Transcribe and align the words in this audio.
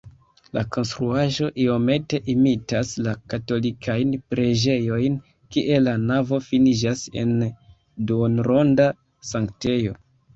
La 0.57 0.61
konstruaĵo 0.75 1.47
iomete 1.63 2.19
imitas 2.33 2.93
la 3.07 3.11
katolikajn 3.33 4.15
preĝejojn, 4.33 5.19
kie 5.57 5.77
la 5.83 5.93
navo 6.07 6.39
finiĝas 6.47 7.05
en 7.25 7.35
duonronda 8.13 8.89
sanktejo. 9.35 9.95